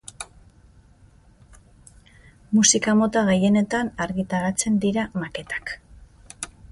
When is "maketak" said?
5.25-5.75